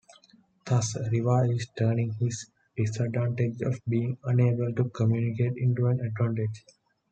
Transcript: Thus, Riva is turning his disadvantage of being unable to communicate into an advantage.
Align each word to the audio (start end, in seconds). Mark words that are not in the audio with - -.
Thus, 0.65 0.95
Riva 1.11 1.45
is 1.47 1.67
turning 1.77 2.13
his 2.13 2.49
disadvantage 2.75 3.61
of 3.61 3.79
being 3.87 4.17
unable 4.23 4.73
to 4.73 4.89
communicate 4.89 5.55
into 5.57 5.85
an 5.85 5.99
advantage. 5.99 6.63